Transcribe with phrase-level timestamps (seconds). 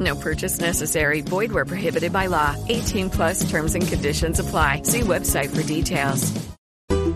[0.00, 1.22] No purchase necessary.
[1.22, 2.54] Void where prohibited by law.
[2.68, 4.82] 18 plus terms and conditions apply.
[4.84, 6.32] See website for details.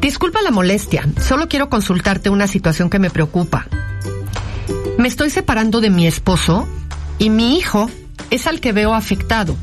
[0.01, 1.05] Disculpa la molestia.
[1.21, 3.67] Solo quiero consultarte una situación que me preocupa.
[4.99, 6.69] Me estoy separando de mi esposo
[7.19, 7.91] y mi hijo
[8.31, 9.57] es al que veo afectado.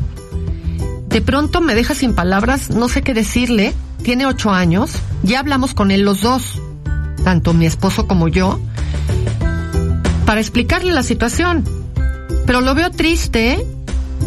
[1.08, 3.74] De pronto me deja sin palabras, no sé qué decirle.
[4.04, 4.92] Tiene ocho años.
[5.24, 6.62] Ya hablamos con él los dos,
[7.24, 8.60] tanto mi esposo como yo
[10.26, 11.64] para explicarle la situación.
[12.46, 13.66] Pero lo veo triste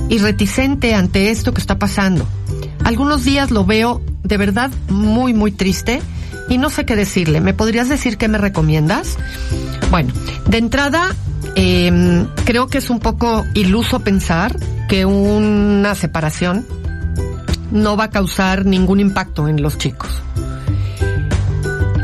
[0.09, 2.27] y reticente ante esto que está pasando.
[2.85, 6.01] Algunos días lo veo de verdad muy, muy triste
[6.49, 7.41] y no sé qué decirle.
[7.41, 9.17] ¿Me podrías decir qué me recomiendas?
[9.91, 10.13] Bueno,
[10.49, 11.15] de entrada,
[11.55, 14.57] eh, creo que es un poco iluso pensar
[14.89, 16.67] que una separación
[17.71, 20.11] no va a causar ningún impacto en los chicos.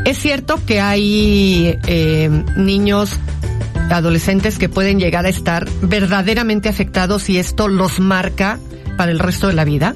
[0.05, 3.17] Es cierto que hay eh, niños
[3.89, 8.59] adolescentes que pueden llegar a estar verdaderamente afectados y esto los marca
[8.97, 9.95] para el resto de la vida.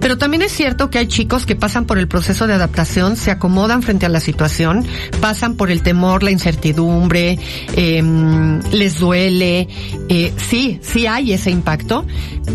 [0.00, 3.30] Pero también es cierto que hay chicos que pasan por el proceso de adaptación, se
[3.30, 4.86] acomodan frente a la situación,
[5.20, 7.38] pasan por el temor, la incertidumbre,
[7.76, 9.68] eh, les duele.
[10.08, 12.06] Eh, sí, sí hay ese impacto,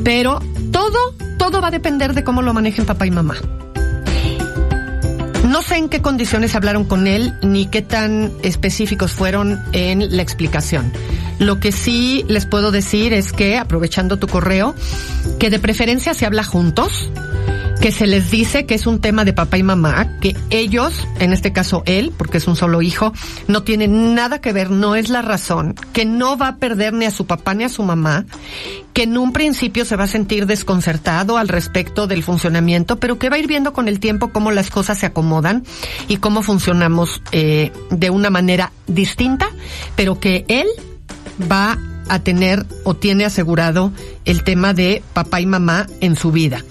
[0.04, 3.36] pero todo, todo va a depender de cómo lo manejen papá y mamá.
[5.46, 10.24] No sé en qué condiciones hablaron con él ni qué tan específicos fueron en la
[10.24, 10.92] explicación.
[11.38, 14.74] Lo que sí les puedo decir es que, aprovechando tu correo,
[15.40, 17.12] que de preferencia se habla juntos,
[17.86, 21.34] que se les dice que es un tema de papá y mamá, que ellos, en
[21.34, 23.14] este caso él, porque es un solo hijo,
[23.48, 27.06] no tienen nada que ver, no es la razón, que no va a perder ni
[27.06, 28.26] a su papá ni a su mamá,
[28.94, 33.30] que en un principio se va a sentir desconcertado al respecto del funcionamiento, pero que
[33.30, 35.64] va a ir viendo con el tiempo cómo las cosas se acomodan
[36.08, 39.48] y cómo funcionamos eh, de una manera distinta,
[39.96, 40.66] pero que él
[41.40, 41.78] va
[42.10, 43.92] a tener o tiene asegurado
[44.26, 46.64] el tema de papá y mamá en su vida.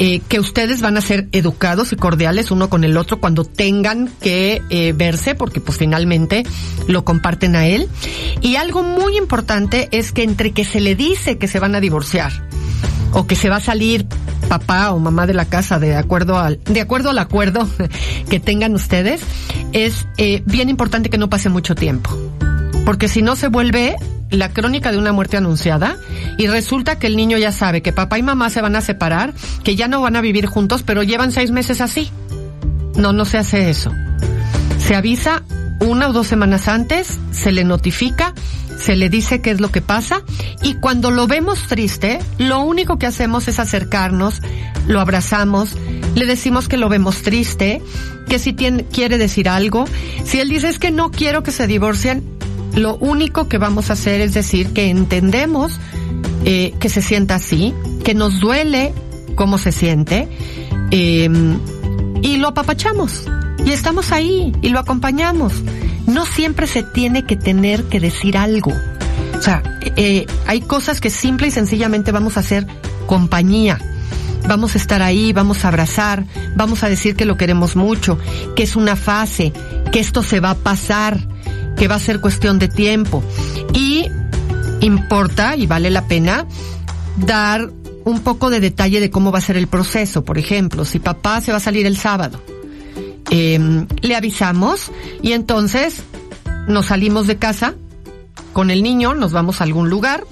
[0.00, 4.10] Eh, que ustedes van a ser educados y cordiales uno con el otro cuando tengan
[4.20, 6.44] que eh, verse, porque pues finalmente
[6.88, 7.88] lo comparten a él.
[8.40, 11.80] Y algo muy importante es que entre que se le dice que se van a
[11.80, 12.32] divorciar
[13.12, 14.06] o que se va a salir
[14.48, 17.66] papá o mamá de la casa de acuerdo al de acuerdo al acuerdo
[18.28, 19.22] que tengan ustedes
[19.72, 22.10] es eh, bien importante que no pase mucho tiempo
[22.84, 23.96] porque si no se vuelve
[24.30, 25.96] la crónica de una muerte anunciada
[26.38, 29.34] y resulta que el niño ya sabe que papá y mamá se van a separar,
[29.62, 32.10] que ya no van a vivir juntos, pero llevan seis meses así.
[32.96, 33.92] No, no se hace eso.
[34.78, 35.42] Se avisa
[35.80, 38.34] una o dos semanas antes, se le notifica,
[38.78, 40.22] se le dice qué es lo que pasa
[40.62, 44.40] y cuando lo vemos triste, lo único que hacemos es acercarnos,
[44.86, 45.70] lo abrazamos,
[46.14, 47.82] le decimos que lo vemos triste,
[48.28, 49.86] que si tiene, quiere decir algo.
[50.24, 52.24] Si él dice es que no quiero que se divorcien,
[52.74, 55.78] lo único que vamos a hacer es decir que entendemos
[56.44, 57.72] eh, que se sienta así,
[58.04, 58.92] que nos duele
[59.34, 60.28] cómo se siente,
[60.90, 61.28] eh,
[62.22, 63.24] y lo apapachamos.
[63.64, 65.54] Y estamos ahí y lo acompañamos.
[66.06, 68.72] No siempre se tiene que tener que decir algo.
[69.38, 69.62] O sea,
[69.96, 72.66] eh, hay cosas que simple y sencillamente vamos a hacer
[73.06, 73.78] compañía.
[74.46, 78.18] Vamos a estar ahí, vamos a abrazar, vamos a decir que lo queremos mucho,
[78.54, 79.54] que es una fase,
[79.90, 81.26] que esto se va a pasar,
[81.76, 83.22] que va a ser cuestión de tiempo.
[83.72, 84.06] Y
[84.80, 86.46] importa y vale la pena
[87.16, 87.70] dar
[88.04, 90.24] un poco de detalle de cómo va a ser el proceso.
[90.24, 92.40] Por ejemplo, si papá se va a salir el sábado,
[93.30, 94.90] eh, le avisamos
[95.22, 96.02] y entonces
[96.68, 97.74] nos salimos de casa
[98.52, 100.24] con el niño, nos vamos a algún lugar.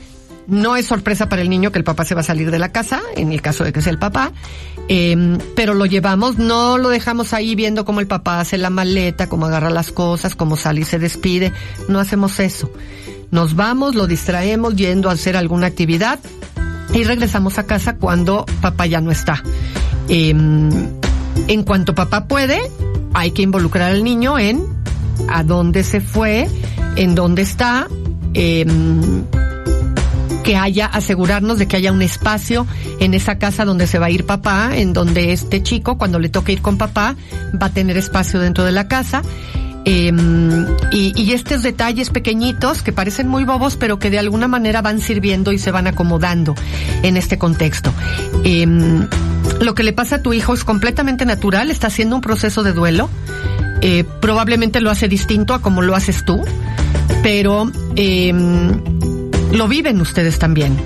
[0.47, 2.73] No es sorpresa para el niño que el papá se va a salir de la
[2.73, 4.33] casa, en el caso de que sea el papá,
[4.89, 9.29] eh, pero lo llevamos, no lo dejamos ahí viendo cómo el papá hace la maleta,
[9.29, 11.53] cómo agarra las cosas, cómo sale y se despide.
[11.89, 12.71] No hacemos eso.
[13.31, 16.19] Nos vamos, lo distraemos yendo a hacer alguna actividad
[16.93, 19.43] y regresamos a casa cuando papá ya no está.
[20.09, 22.61] Eh, en cuanto papá puede,
[23.15, 24.67] hay que involucrar al niño en
[25.29, 26.49] a dónde se fue,
[26.97, 27.89] en dónde está,
[28.35, 29.25] em,
[30.43, 32.67] que haya, asegurarnos de que haya un espacio
[33.01, 36.29] en esa casa donde se va a ir papá, en donde este chico, cuando le
[36.29, 37.17] toque ir con papá,
[37.61, 39.23] va a tener espacio dentro de la casa.
[39.85, 44.81] Em, y, y, estos detalles pequeñitos que parecen muy bobos, pero que de alguna manera
[44.81, 46.55] van sirviendo y se van acomodando
[47.03, 47.93] en este contexto.
[48.45, 49.09] Em,
[49.61, 52.73] lo que le pasa a tu hijo es completamente natural, está haciendo un proceso de
[52.73, 53.09] duelo.
[53.81, 56.41] Eh, probablemente lo hace distinto a como lo haces tú,
[57.25, 58.33] pero eh,
[59.53, 60.77] lo viven ustedes también.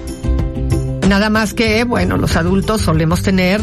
[1.08, 3.60] Nada más que, bueno, los adultos solemos tener,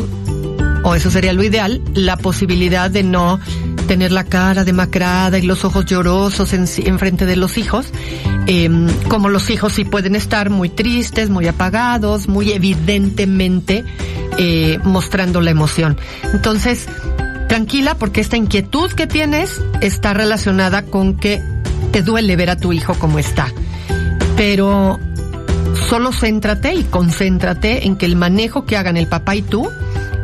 [0.84, 3.40] o eso sería lo ideal, la posibilidad de no
[3.88, 7.88] tener la cara demacrada y los ojos llorosos en, en frente de los hijos,
[8.48, 8.70] eh,
[9.10, 13.84] como los hijos sí pueden estar muy tristes, muy apagados, muy evidentemente
[14.38, 15.98] eh, mostrando la emoción.
[16.34, 16.88] Entonces,
[17.50, 21.42] tranquila porque esta inquietud que tienes está relacionada con que
[21.92, 23.54] te duele ver a tu hijo como está.
[24.36, 25.00] Pero
[25.90, 29.70] solo céntrate y concéntrate en que el manejo que hagan el papá y tú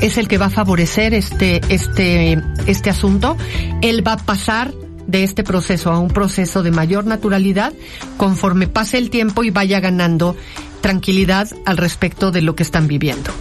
[0.01, 3.37] es el que va a favorecer este, este, este asunto.
[3.81, 4.73] Él va a pasar
[5.07, 7.73] de este proceso a un proceso de mayor naturalidad
[8.17, 10.35] conforme pase el tiempo y vaya ganando
[10.81, 13.31] tranquilidad al respecto de lo que están viviendo.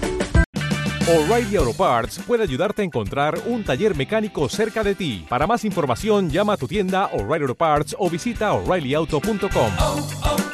[1.08, 5.24] O'Reilly Auto Parts puede ayudarte a encontrar un taller mecánico cerca de ti.
[5.26, 10.47] Para más información, llama a tu tienda O'Reilly Auto Parts o visita oreillyauto.com.